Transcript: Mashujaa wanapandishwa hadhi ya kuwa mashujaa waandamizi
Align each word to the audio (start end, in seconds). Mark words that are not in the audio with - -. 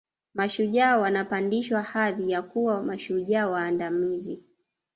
Mashujaa 0.33 0.97
wanapandishwa 0.97 1.81
hadhi 1.81 2.31
ya 2.31 2.41
kuwa 2.41 2.83
mashujaa 2.83 3.47
waandamizi 3.49 4.43